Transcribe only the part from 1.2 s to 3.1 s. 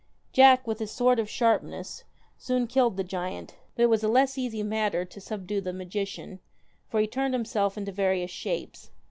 sharpness, soon killed the